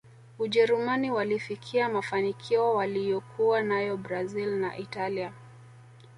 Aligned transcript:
ujerumani 0.39 1.11
walifikia 1.11 1.89
mafanikio 1.89 2.73
waliyokuwa 2.73 3.61
nayo 3.61 3.97
brazil 3.97 4.49
na 4.55 4.77
italia 4.77 5.33